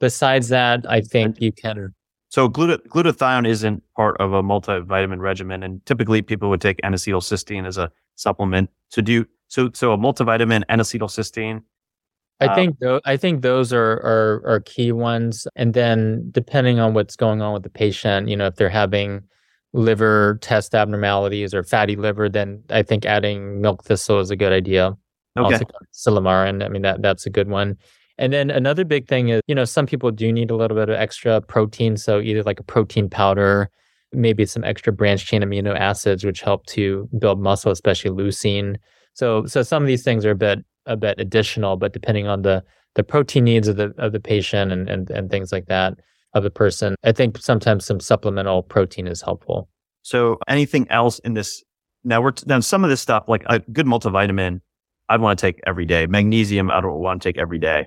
[0.00, 1.94] Besides that, I think you can.
[2.28, 7.66] So glut- glutathione isn't part of a multivitamin regimen, and typically people would take N-acetylcysteine
[7.66, 8.70] as a supplement.
[8.88, 11.62] So do you, so so a multivitamin N-acetylcysteine
[12.40, 16.78] I um, think th- I think those are, are are key ones, and then depending
[16.78, 19.22] on what's going on with the patient, you know, if they're having
[19.72, 24.52] liver test abnormalities or fatty liver, then I think adding milk thistle is a good
[24.52, 24.96] idea.
[25.38, 25.54] Okay.
[25.54, 27.76] Also, silymarin, I mean that that's a good one.
[28.18, 30.88] And then another big thing is, you know, some people do need a little bit
[30.88, 33.70] of extra protein, so either like a protein powder,
[34.12, 38.76] maybe some extra branched chain amino acids, which help to build muscle, especially leucine.
[39.14, 42.42] So so some of these things are a bit a bit additional, but depending on
[42.42, 42.62] the
[42.94, 45.94] the protein needs of the of the patient and and, and things like that
[46.34, 46.94] of the person.
[47.02, 49.68] I think sometimes some supplemental protein is helpful.
[50.02, 51.64] So anything else in this?
[52.04, 54.60] Now we're now some of this stuff like a good multivitamin.
[55.08, 56.06] I'd want to take every day.
[56.06, 57.86] Magnesium, I don't want to take every day.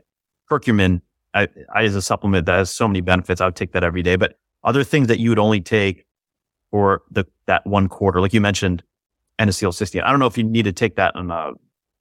[0.49, 1.01] Curcumin,
[1.33, 3.39] I, I as a supplement that has so many benefits.
[3.41, 4.15] I would take that every day.
[4.15, 6.05] But other things that you would only take
[6.71, 8.83] for the that one quarter, like you mentioned,
[9.37, 10.03] N-acetylcysteine.
[10.03, 11.51] I don't know if you need to take that on a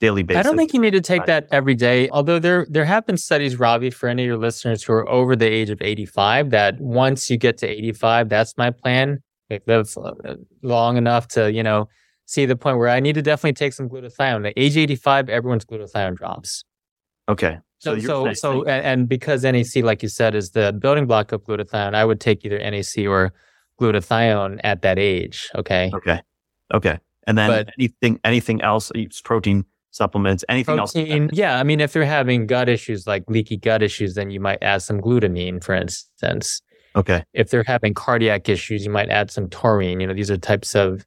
[0.01, 0.41] daily basis.
[0.41, 2.09] I don't think you need to take that every day.
[2.11, 5.35] Although there there have been studies, Robbie, for any of your listeners who are over
[5.37, 9.23] the age of 85, that once you get to 85, that's my plan.
[9.51, 11.89] Like live uh, long enough to, you know,
[12.27, 14.47] see the point where I need to definitely take some glutathione.
[14.47, 16.65] At age 85, everyone's glutathione drops.
[17.29, 17.59] Okay.
[17.79, 21.33] So, so, so, so and, and, because NAC, like you said, is the building block
[21.33, 23.33] of glutathione, I would take either NAC or
[23.81, 25.49] glutathione at that age.
[25.55, 25.91] Okay.
[25.95, 26.21] Okay.
[26.75, 26.99] Okay.
[27.27, 28.91] And then but, anything, anything else,
[29.25, 29.65] protein
[29.99, 31.33] supplements, anything protein, else?
[31.35, 31.59] Yeah.
[31.59, 34.81] I mean, if they're having gut issues, like leaky gut issues, then you might add
[34.83, 36.63] some glutamine, for instance.
[36.97, 37.25] Okay.
[37.35, 40.01] If they're having cardiac issues, you might add some taurine.
[40.01, 41.05] You know, these are types of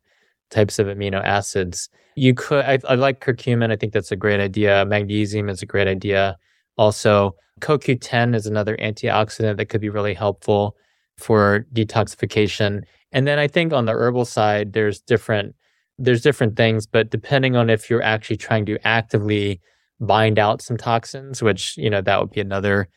[0.51, 1.89] types of amino acids.
[2.15, 3.71] You could, I, I like curcumin.
[3.71, 4.85] I think that's a great idea.
[4.85, 6.37] Magnesium is a great idea.
[6.77, 10.75] Also, CoQ10 is another antioxidant that could be really helpful
[11.17, 12.83] for detoxification.
[13.11, 15.55] And then I think on the herbal side, there's different
[16.03, 19.61] there's different things, but depending on if you're actually trying to actively
[19.99, 22.89] bind out some toxins, which you know that would be another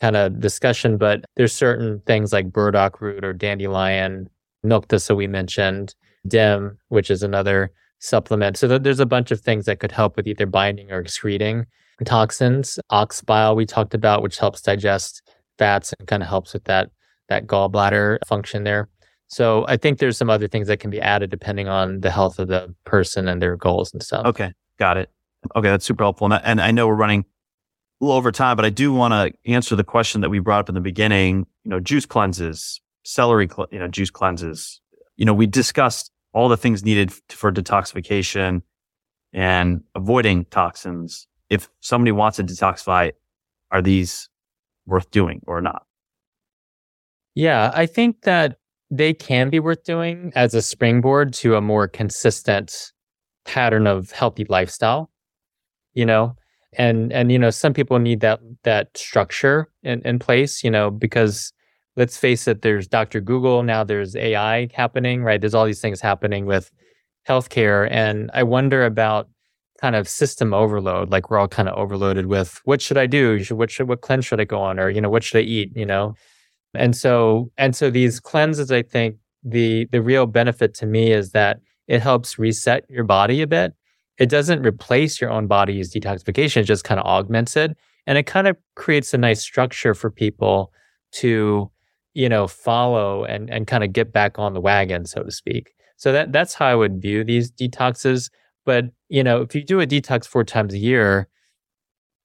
[0.00, 0.96] kind of discussion.
[0.98, 4.28] But there's certain things like burdock root or dandelion,
[4.62, 5.94] milk thistle we mentioned,
[6.26, 8.56] DIM, which is another supplement.
[8.56, 11.66] So th- there's a bunch of things that could help with either binding or excreting
[12.04, 12.78] toxins.
[12.90, 15.22] Ox bile we talked about, which helps digest
[15.58, 16.90] fats and kind of helps with that
[17.28, 18.88] that gallbladder function there.
[19.30, 22.38] So I think there's some other things that can be added depending on the health
[22.40, 24.26] of the person and their goals and stuff.
[24.26, 25.08] Okay, got it.
[25.54, 26.26] Okay, that's super helpful.
[26.26, 29.12] And I, and I know we're running a little over time, but I do want
[29.12, 31.46] to answer the question that we brought up in the beginning.
[31.64, 34.80] You know, juice cleanses, celery, you know, juice cleanses.
[35.16, 38.62] You know, we discussed all the things needed for detoxification
[39.32, 43.12] and avoiding toxins if somebody wants to detoxify,
[43.70, 44.28] are these
[44.86, 45.84] worth doing or not?
[47.34, 48.58] Yeah, I think that
[48.90, 52.92] they can be worth doing as a springboard to a more consistent
[53.44, 55.10] pattern of healthy lifestyle.
[55.94, 56.36] You know,
[56.74, 60.90] and and you know, some people need that that structure in, in place, you know,
[60.90, 61.52] because
[61.96, 63.20] let's face it, there's Dr.
[63.20, 65.40] Google, now there's AI happening, right?
[65.40, 66.70] There's all these things happening with
[67.28, 67.88] healthcare.
[67.90, 69.28] And I wonder about
[69.80, 71.10] kind of system overload.
[71.10, 73.42] Like we're all kind of overloaded with what should I do?
[73.50, 74.78] What should what cleanse should I go on?
[74.78, 75.72] Or, you know, what should I eat?
[75.74, 76.14] You know?
[76.74, 81.32] And so and so these cleanses, I think the the real benefit to me is
[81.32, 83.74] that it helps reset your body a bit.
[84.18, 87.76] It doesn't replace your own body's detoxification, it just kind of augments it.
[88.06, 90.72] And it kind of creates a nice structure for people
[91.12, 91.70] to,
[92.14, 95.72] you know, follow and and kind of get back on the wagon, so to speak.
[95.96, 98.30] So that that's how I would view these detoxes.
[98.64, 101.28] But you know, if you do a detox four times a year,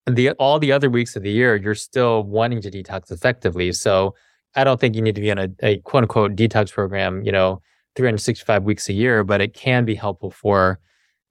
[0.05, 3.71] the all the other weeks of the year, you're still wanting to detox effectively.
[3.71, 4.15] So
[4.55, 7.31] I don't think you need to be on a, a quote unquote detox program, you
[7.31, 7.61] know,
[7.95, 10.79] 365 weeks a year, but it can be helpful for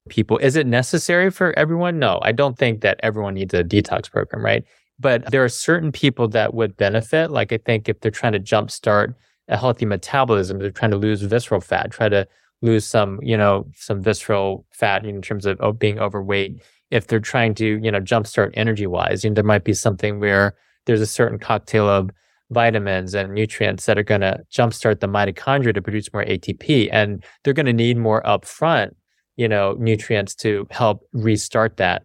[0.08, 0.38] people.
[0.38, 1.98] Is it necessary for everyone?
[1.98, 4.64] No, I don't think that everyone needs a detox program, right?
[4.98, 7.30] But there are certain people that would benefit.
[7.30, 9.14] Like I think if they're trying to jumpstart
[9.48, 12.26] a healthy metabolism, they're trying to lose visceral fat, try to
[12.62, 16.62] lose some, you know, some visceral fat in terms of, being overweight.
[16.90, 20.20] If they're trying to, you know, jumpstart energy wise, you know, there might be something
[20.20, 20.54] where
[20.86, 22.10] there's a certain cocktail of
[22.50, 26.88] vitamins and nutrients that are going to jumpstart the mitochondria to produce more ATP.
[26.92, 28.90] And they're going to need more upfront,
[29.36, 32.02] you know, nutrients to help restart that,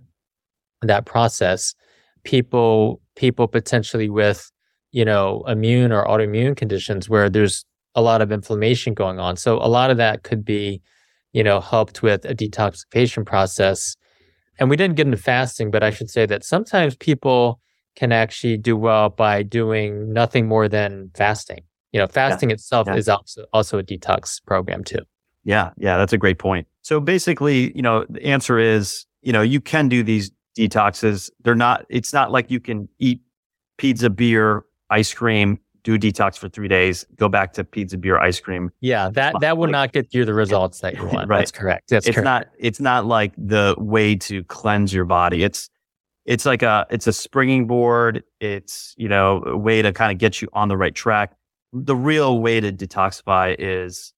[0.81, 1.73] that process.
[2.23, 4.51] People, people potentially with,
[4.91, 9.35] you know, immune or autoimmune conditions where there's a lot of inflammation going on.
[9.35, 10.81] So a lot of that could be,
[11.33, 13.95] you know, helped with a detoxification process.
[14.57, 17.59] And we didn't get into fasting, but I should say that sometimes people
[17.99, 21.63] can actually do well by doing nothing more than fasting.
[21.91, 22.53] You know, fasting yeah.
[22.53, 22.95] itself yeah.
[22.95, 24.99] is also also a detox program too.
[25.43, 26.67] Yeah, yeah, that's a great point.
[26.81, 31.29] So basically, you know, the answer is, you know, you can do these detoxes.
[31.43, 33.21] They're not it's not like you can eat
[33.77, 38.17] pizza, beer, ice cream do a detox for three days, go back to pizza, beer,
[38.17, 38.69] ice cream.
[38.81, 41.29] Yeah, that that will like, not get you the results that you want.
[41.29, 41.39] right.
[41.39, 41.89] That's correct.
[41.89, 42.25] That's it's correct.
[42.25, 45.43] not it's not like the way to cleanse your body.
[45.43, 45.69] It's
[46.29, 48.23] it's like a it's a springing board.
[48.39, 51.35] It's you know a way to kind of get you on the right track.
[51.73, 54.13] The real way to detoxify is,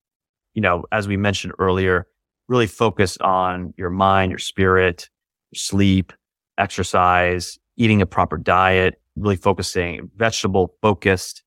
[0.52, 2.06] you know, as we mentioned earlier,
[2.48, 5.08] really focused on your mind, your spirit,
[5.52, 6.12] your sleep,
[6.58, 11.42] exercise, eating a proper diet, really focusing vegetable focused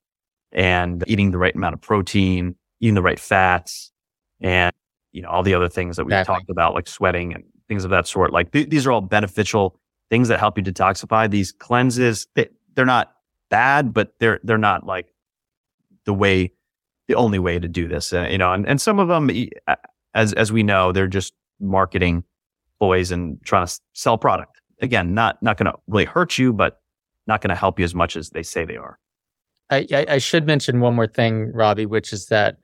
[0.52, 3.92] and eating the right amount of protein, eating the right fats
[4.42, 4.74] and,
[5.12, 6.36] you know, all the other things that we've Exactly.
[6.36, 8.34] talked about, like sweating and things of that sort.
[8.34, 11.30] Like th- these are all beneficial things that help you detoxify.
[11.30, 13.14] These cleanses, they, they're not
[13.50, 15.08] bad, but they're, they're not like
[16.06, 16.52] the way,
[17.08, 19.30] the only way to do this, uh, you know, and, and some of them,
[20.14, 22.24] as, as we know, they're just marketing
[22.80, 24.62] boys and trying to sell product.
[24.82, 26.82] Again, not, not going to really hurt you, but
[27.28, 29.00] not going to help you as much as they say they are.
[29.70, 32.58] I, I, I should mention one more thing, Robbie, which is that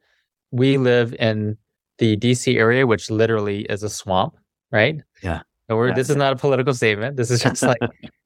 [0.51, 1.57] we live in
[1.97, 4.35] the DC area, which literally is a swamp,
[4.71, 5.01] right?
[5.23, 5.41] Yeah.
[5.69, 5.93] So we're, Yeah.
[5.95, 7.17] This is not a political statement.
[7.17, 7.79] This is just like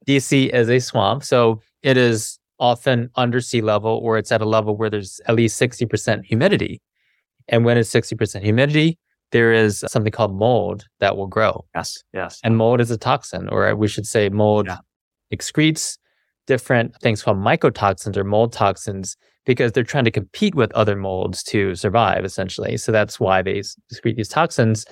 [0.08, 1.24] DC is a swamp.
[1.24, 5.36] So it is often under sea level or it's at a level where there's at
[5.36, 6.82] least 60% humidity.
[7.48, 8.98] And when it's 60% humidity,
[9.32, 11.66] there is something called mold that will grow.
[11.76, 11.98] Yes.
[12.14, 12.40] Yes.
[12.44, 14.78] And mold is a toxin, or we should say mold Yeah.
[15.34, 15.98] excretes
[16.48, 21.44] different things called mycotoxins or mold toxins because they're trying to compete with other molds
[21.44, 22.78] to survive, essentially.
[22.78, 24.86] So that's why they excrete these toxins.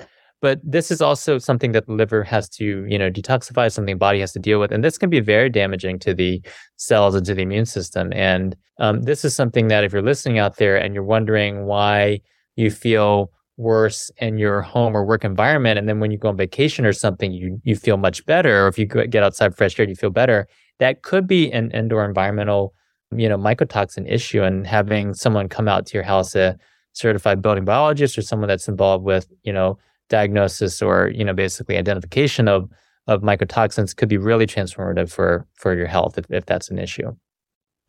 [0.43, 3.97] But this is also something that the liver has to, you know, detoxify, something the
[3.97, 4.73] body has to deal with.
[4.73, 6.41] And this can be very damaging to the
[6.75, 8.12] cells and to the immune system.
[8.12, 12.19] And um, this is something that if you're listening out there and you're wondering why
[12.58, 16.36] you feel worse in your home or work environment, and then when you go on
[16.36, 19.88] vacation or something, you you feel much better, or if you get outside fresh air,
[19.88, 20.45] you feel better.
[20.79, 22.73] That could be an indoor environmental,
[23.15, 24.43] you know, mycotoxin issue.
[24.43, 26.58] And having someone come out to your house, a
[26.91, 29.77] certified building biologist or someone that's involved with, you know,
[30.13, 32.69] diagnosis or you know, basically identification of
[33.08, 37.12] of mycotoxins could be really transformative for for your health if, if that's an issue.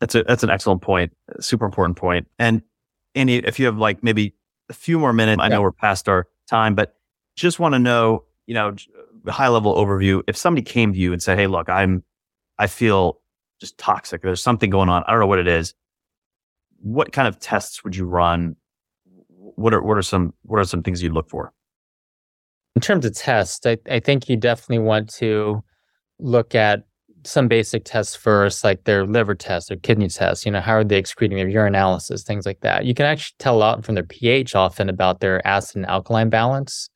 [0.01, 1.13] That's a that's an excellent point.
[1.39, 2.27] Super important point.
[2.39, 2.63] And
[3.13, 4.33] Andy, if you have like maybe
[4.69, 6.95] a few more minutes, I know we're past our time, but
[7.35, 8.75] just want to know, you know,
[9.27, 10.23] high level overview.
[10.27, 12.03] If somebody came to you and said, "Hey, look, I'm,
[12.57, 13.21] I feel
[13.61, 14.23] just toxic.
[14.23, 15.03] There's something going on.
[15.05, 15.75] I don't know what it is."
[16.81, 18.55] What kind of tests would you run?
[19.29, 21.53] What are what are some what are some things you'd look for?
[22.75, 25.63] In terms of tests, I, I think you definitely want to
[26.19, 26.83] look at
[27.23, 30.45] some basic tests first, like their liver tests, their kidney tests.
[30.45, 32.85] You know, how are they excreting their urinalysis, things like that.
[32.85, 36.29] You can actually tell a lot from their pH often about their acid and alkaline
[36.29, 36.89] balance.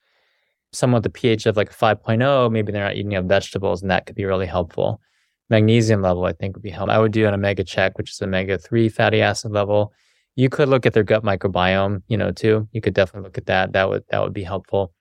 [0.71, 3.89] Someone with a pH of like a 5.0, maybe they're not eating enough vegetables, and
[3.89, 5.01] that could be really helpful.
[5.49, 6.93] Magnesium level, I think, would be helpful.
[6.93, 9.93] I would do an omega check, which is omega 3 fatty acid level.
[10.35, 12.67] You could look at their gut microbiome, you know, too.
[12.71, 13.73] You could definitely look at that.
[13.73, 14.93] That would that would be helpful.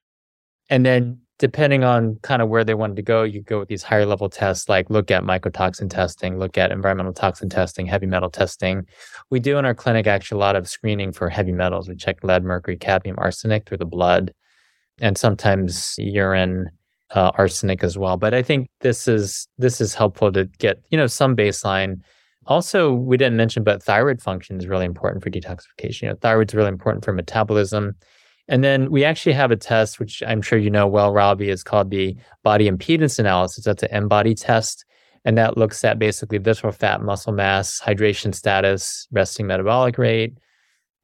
[0.69, 3.83] And then depending on kind of where they wanted to go, you go with these
[3.83, 8.29] higher level tests, like look at mycotoxin testing, look at environmental toxin testing, heavy metal
[8.29, 8.85] testing.
[9.31, 11.89] We do in our clinic actually a lot of screening for heavy metals.
[11.89, 14.35] We check lead, mercury, cadmium, arsenic through the blood,
[15.01, 16.71] and sometimes urine,
[17.11, 18.17] uh, arsenic as well.
[18.17, 22.01] But I think this is this is helpful to get you know some baseline.
[22.47, 26.03] Also, we didn't mention, but thyroid function is really important for detoxification.
[26.03, 27.95] You know, thyroid's really important for metabolism.
[28.49, 31.63] And then we actually have a test, which I'm sure you know well, Robbie, is
[31.63, 33.65] called the body impedance analysis.
[33.65, 34.85] That's an InBody test.
[35.25, 40.39] And that looks at basically visceral fat, muscle mass, hydration status, resting metabolic rate.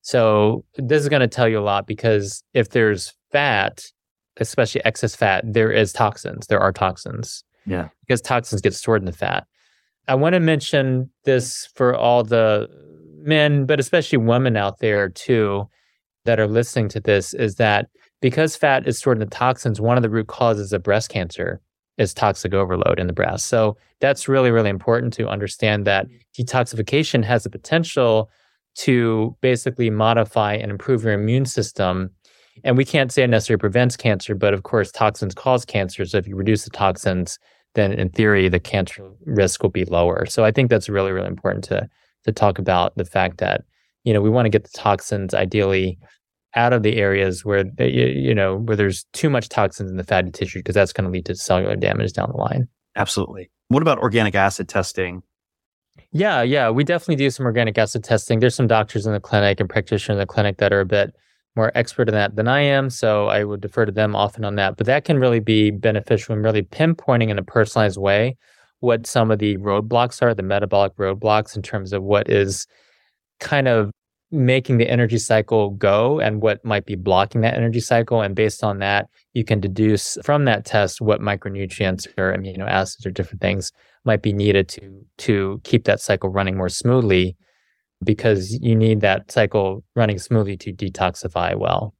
[0.01, 3.85] So this is going to tell you a lot because if there's fat,
[4.39, 6.47] especially excess fat, there is toxins.
[6.47, 7.89] There are toxins Yeah.
[8.01, 9.47] because toxins get stored in the fat.
[10.09, 12.69] I want to mention this for all the
[13.23, 15.69] men, but especially women out there too
[16.25, 17.89] that are listening to this is that
[18.21, 21.61] because fat is stored in the toxins, one of the root causes of breast cancer
[21.99, 23.47] is toxic overload in the breast.
[23.47, 26.07] So that's really, really important to understand that
[26.37, 28.31] detoxification has the potential
[28.77, 32.11] to basically modify and improve your immune system.
[32.65, 36.05] And we can't say it necessarily prevents cancer, but of course, toxins cause cancer.
[36.05, 37.39] So if you reduce the toxins,
[37.75, 40.27] then in theory, the cancer risk will be lower.
[40.27, 41.89] So I think that's really, really important to
[42.25, 43.65] to talk about the fact that
[44.05, 45.99] you know we want to get the toxins ideally
[46.55, 50.05] out of the areas where they, you know where there's too much toxins in the
[50.05, 52.69] fatty tissue because that's going to lead to cellular damage down the line.
[52.97, 53.51] Absolutely.
[53.69, 55.23] What about organic acid testing?
[56.12, 58.38] Yeah, yeah, we definitely do some organic acid testing.
[58.38, 61.15] There's some doctors in the clinic and practitioners in the clinic that are a bit
[61.57, 64.57] more expert in that than I am, so I would defer to them often on
[64.57, 64.77] that.
[64.77, 68.37] But that can really be beneficial in really pinpointing in a personalized way
[68.81, 72.67] what some of the roadblocks are, the metabolic roadblocks in terms of what is
[73.45, 73.92] kind of
[74.33, 78.21] making the energy cycle go and what might be blocking that energy cycle.
[78.21, 83.07] And based on that, you can deduce from that test what micronutrients or amino acids
[83.07, 83.71] or different things
[84.05, 87.37] might be needed to to keep that cycle running more smoothly
[88.03, 91.95] because you need that cycle running smoothly to detoxify well.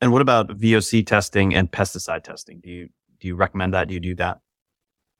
[0.00, 2.60] And what about VOC testing and pesticide testing?
[2.60, 2.88] Do you
[3.20, 3.88] do you recommend that?
[3.88, 4.38] Do you do that?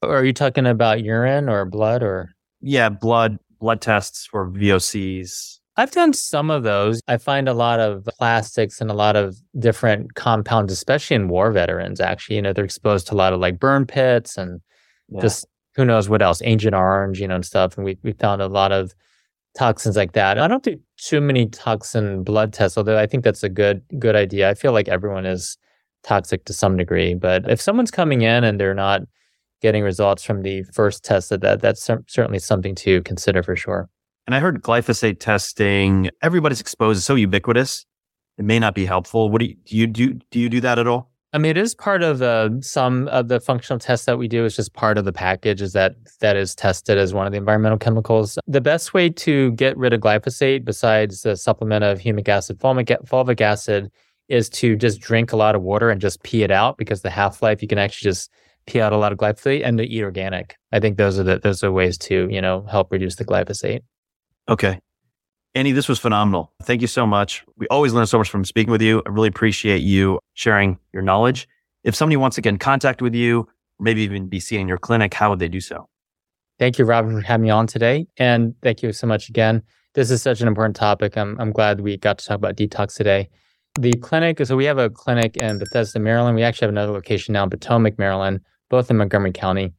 [0.02, 2.30] Or are you talking about urine or blood or?
[2.60, 5.60] Yeah, blood, blood tests for VOCs.
[5.76, 7.00] I've done some of those.
[7.08, 11.50] I find a lot of plastics and a lot of different compounds, especially in war
[11.50, 12.36] veterans, actually.
[12.36, 14.60] You know, they're exposed to a lot of like burn pits and
[15.08, 15.22] yeah.
[15.22, 15.46] just
[15.76, 17.76] who knows what else, Agent Orange, you know, and stuff.
[17.76, 18.92] And we, we found a lot of
[19.56, 20.38] toxins like that.
[20.38, 24.16] I don't do too many toxin blood tests, although I think that's a good good
[24.16, 24.50] idea.
[24.50, 25.56] I feel like everyone is
[26.02, 29.02] toxic to some degree, but if someone's coming in and they're not
[29.62, 33.88] getting results from the first test, that, that that's certainly something to consider for sure.
[34.26, 36.10] And I heard glyphosate testing.
[36.20, 37.86] Everybody's exposed; it's so ubiquitous.
[38.38, 39.30] It may not be helpful.
[39.30, 39.76] What do you do?
[39.76, 41.12] You do do you do that at all?
[41.34, 44.44] I mean, it is part of uh, some of the functional tests that we do.
[44.44, 47.38] It's just part of the package is that that is tested as one of the
[47.38, 48.38] environmental chemicals.
[48.46, 52.94] The best way to get rid of glyphosate, besides the supplement of humic acid, fulvic,
[53.06, 53.90] fulvic acid,
[54.28, 57.10] is to just drink a lot of water and just pee it out because the
[57.10, 58.30] half life you can actually just
[58.66, 60.56] pee out a lot of glyphosate and to eat organic.
[60.72, 63.80] I think those are the those are ways to you know help reduce the glyphosate.
[64.48, 64.80] Okay,
[65.54, 66.52] Andy, this was phenomenal.
[66.62, 67.44] Thank you so much.
[67.56, 69.02] We always learn so much from speaking with you.
[69.04, 71.46] I really appreciate you sharing your knowledge.
[71.84, 73.48] If somebody wants to get in contact with you,
[73.78, 75.88] maybe even be seen in your clinic, how would they do so?
[76.58, 78.06] Thank you, Robert, for having me on today.
[78.16, 79.62] And thank you so much again.
[79.94, 81.18] This is such an important topic.
[81.18, 83.28] I'm, I'm glad we got to talk about detox today.
[83.78, 86.36] The clinic, so we have a clinic in Bethesda, Maryland.
[86.36, 88.40] We actually have another location now in Potomac, Maryland,
[88.72, 89.74] both in Montgomery County,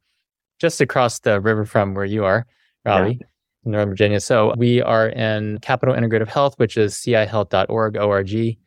[0.60, 2.46] just across the river from where you are,
[2.84, 3.18] Robbie.
[3.20, 3.26] Yeah.
[3.64, 4.20] Northern Virginia.
[4.20, 8.58] So we are in Capital Integrative Health, which is cihealth.org, O-R-G.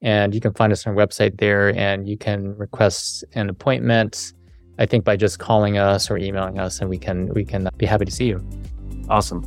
[0.00, 4.32] And you can find us on our website there and you can request an appointment,
[4.78, 7.86] I think by just calling us or emailing us and we can we can be
[7.86, 8.44] happy to see you.
[9.08, 9.42] Awesome.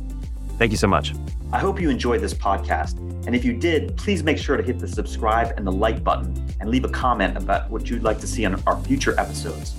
[0.56, 1.14] Thank you so much.
[1.52, 2.96] I hope you enjoyed this podcast.
[3.26, 6.32] And if you did, please make sure to hit the subscribe and the like button
[6.60, 9.74] and leave a comment about what you'd like to see on our future episodes.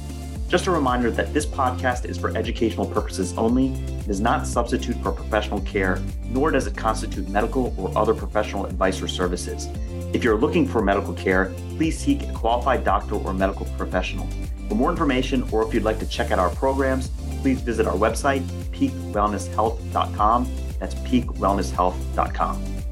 [0.54, 3.74] Just a reminder that this podcast is for educational purposes only.
[3.74, 8.68] It does not substitute for professional care, nor does it constitute medical or other professional
[8.68, 9.68] advice or services.
[10.14, 14.28] If you're looking for medical care, please seek a qualified doctor or medical professional.
[14.70, 17.08] For more information or if you'd like to check out our programs,
[17.42, 18.44] please visit our website,
[18.74, 20.56] peakwellnesshealth.com.
[20.80, 22.83] That's peakwellnesshealth.com.